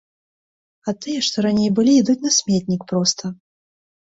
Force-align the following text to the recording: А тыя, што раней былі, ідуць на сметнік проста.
А 0.91 0.93
тыя, 1.03 1.19
што 1.27 1.37
раней 1.47 1.69
былі, 1.81 1.93
ідуць 2.03 2.17
на 2.27 2.31
сметнік 2.39 2.81
проста. 2.93 3.35